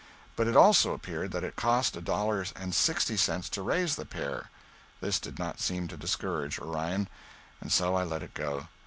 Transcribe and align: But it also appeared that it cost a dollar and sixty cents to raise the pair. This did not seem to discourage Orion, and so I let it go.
But 0.35 0.47
it 0.47 0.57
also 0.57 0.93
appeared 0.93 1.29
that 1.31 1.43
it 1.43 1.55
cost 1.55 1.95
a 1.95 2.01
dollar 2.01 2.43
and 2.55 2.73
sixty 2.73 3.15
cents 3.15 3.49
to 3.49 3.61
raise 3.61 3.97
the 3.97 4.03
pair. 4.03 4.49
This 4.99 5.19
did 5.19 5.37
not 5.37 5.59
seem 5.59 5.87
to 5.89 5.95
discourage 5.95 6.57
Orion, 6.57 7.07
and 7.59 7.71
so 7.71 7.93
I 7.93 8.03
let 8.03 8.23
it 8.23 8.33
go. 8.33 8.67